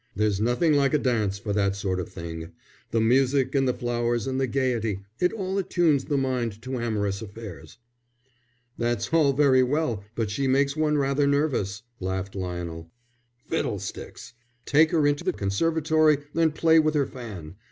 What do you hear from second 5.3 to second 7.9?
all attunes the mind to amorous affairs."